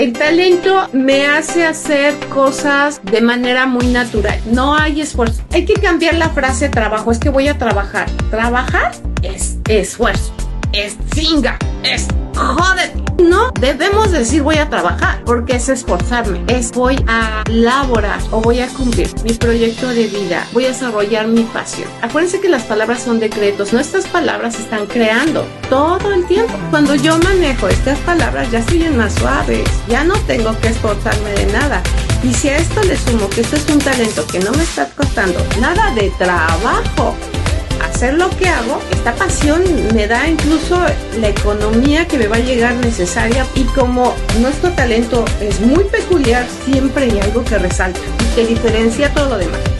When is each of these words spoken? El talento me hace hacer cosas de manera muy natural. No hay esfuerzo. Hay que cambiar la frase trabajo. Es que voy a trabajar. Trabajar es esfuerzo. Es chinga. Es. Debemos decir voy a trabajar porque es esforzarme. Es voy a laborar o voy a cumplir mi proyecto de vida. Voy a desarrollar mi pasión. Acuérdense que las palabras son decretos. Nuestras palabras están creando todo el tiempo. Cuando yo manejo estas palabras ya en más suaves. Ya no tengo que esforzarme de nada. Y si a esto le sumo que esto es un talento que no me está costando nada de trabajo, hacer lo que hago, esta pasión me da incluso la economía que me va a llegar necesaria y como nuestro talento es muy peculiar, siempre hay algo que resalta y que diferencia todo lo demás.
El 0.00 0.14
talento 0.14 0.88
me 0.94 1.26
hace 1.26 1.66
hacer 1.66 2.14
cosas 2.30 3.02
de 3.04 3.20
manera 3.20 3.66
muy 3.66 3.86
natural. 3.88 4.40
No 4.46 4.74
hay 4.74 5.02
esfuerzo. 5.02 5.42
Hay 5.52 5.66
que 5.66 5.74
cambiar 5.74 6.14
la 6.14 6.30
frase 6.30 6.70
trabajo. 6.70 7.12
Es 7.12 7.18
que 7.18 7.28
voy 7.28 7.48
a 7.48 7.58
trabajar. 7.58 8.08
Trabajar 8.30 8.92
es 9.20 9.58
esfuerzo. 9.68 10.32
Es 10.72 10.96
chinga. 11.14 11.58
Es. 11.82 12.08
Debemos 13.60 14.10
decir 14.10 14.42
voy 14.42 14.56
a 14.56 14.70
trabajar 14.70 15.22
porque 15.26 15.56
es 15.56 15.68
esforzarme. 15.68 16.42
Es 16.48 16.72
voy 16.72 16.96
a 17.06 17.44
laborar 17.46 18.18
o 18.30 18.40
voy 18.40 18.60
a 18.60 18.68
cumplir 18.68 19.10
mi 19.22 19.34
proyecto 19.34 19.88
de 19.88 20.06
vida. 20.06 20.46
Voy 20.52 20.64
a 20.64 20.68
desarrollar 20.68 21.26
mi 21.26 21.42
pasión. 21.42 21.86
Acuérdense 22.00 22.40
que 22.40 22.48
las 22.48 22.62
palabras 22.62 23.02
son 23.02 23.20
decretos. 23.20 23.74
Nuestras 23.74 24.06
palabras 24.06 24.58
están 24.58 24.86
creando 24.86 25.44
todo 25.68 26.14
el 26.14 26.24
tiempo. 26.26 26.54
Cuando 26.70 26.94
yo 26.94 27.18
manejo 27.18 27.68
estas 27.68 27.98
palabras 27.98 28.50
ya 28.50 28.64
en 28.70 28.96
más 28.96 29.12
suaves. 29.12 29.68
Ya 29.88 30.04
no 30.04 30.14
tengo 30.20 30.58
que 30.60 30.68
esforzarme 30.68 31.30
de 31.32 31.52
nada. 31.52 31.82
Y 32.22 32.32
si 32.32 32.48
a 32.48 32.56
esto 32.56 32.82
le 32.82 32.96
sumo 32.96 33.28
que 33.28 33.42
esto 33.42 33.56
es 33.56 33.68
un 33.68 33.78
talento 33.78 34.26
que 34.26 34.40
no 34.40 34.52
me 34.52 34.62
está 34.62 34.88
costando 34.90 35.38
nada 35.60 35.94
de 35.94 36.10
trabajo, 36.18 37.14
hacer 38.00 38.14
lo 38.14 38.30
que 38.30 38.48
hago, 38.48 38.80
esta 38.92 39.14
pasión 39.14 39.62
me 39.94 40.06
da 40.06 40.26
incluso 40.26 40.80
la 41.20 41.28
economía 41.28 42.08
que 42.08 42.16
me 42.16 42.28
va 42.28 42.36
a 42.36 42.38
llegar 42.38 42.74
necesaria 42.76 43.46
y 43.54 43.64
como 43.64 44.14
nuestro 44.40 44.70
talento 44.70 45.22
es 45.38 45.60
muy 45.60 45.84
peculiar, 45.84 46.46
siempre 46.64 47.04
hay 47.04 47.20
algo 47.20 47.44
que 47.44 47.58
resalta 47.58 48.00
y 48.00 48.34
que 48.34 48.46
diferencia 48.46 49.12
todo 49.12 49.28
lo 49.28 49.36
demás. 49.36 49.79